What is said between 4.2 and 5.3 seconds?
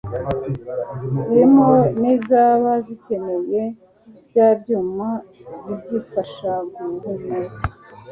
bya byuma